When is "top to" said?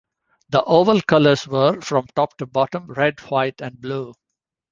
2.15-2.47